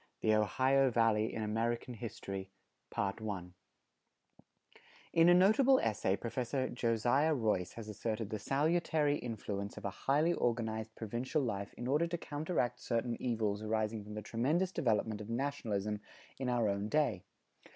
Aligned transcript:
_V 0.19 0.29
THE 0.29 0.33
OHIO 0.33 0.89
VALLEY 0.89 1.31
IN 1.31 1.43
AMERICAN 1.43 1.93
HISTORY[157:1] 1.93 3.51
In 5.13 5.29
a 5.29 5.33
notable 5.35 5.77
essay 5.79 6.15
Professor 6.15 6.67
Josiah 6.69 7.35
Royce 7.35 7.73
has 7.73 7.87
asserted 7.87 8.31
the 8.31 8.39
salutary 8.39 9.17
influence 9.17 9.77
of 9.77 9.85
a 9.85 9.91
highly 10.09 10.33
organized 10.33 10.95
provincial 10.95 11.43
life 11.43 11.75
in 11.75 11.85
order 11.87 12.07
to 12.07 12.17
counteract 12.17 12.79
certain 12.79 13.15
evils 13.21 13.61
arising 13.61 14.03
from 14.03 14.15
the 14.15 14.23
tremendous 14.23 14.71
development 14.71 15.21
of 15.21 15.29
nationalism 15.29 16.01
in 16.39 16.49
our 16.49 16.67
own 16.67 16.89
day. 16.89 17.21